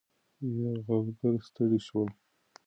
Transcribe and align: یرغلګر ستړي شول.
یرغلګر 0.59 1.35
ستړي 1.47 1.79
شول. 1.87 2.09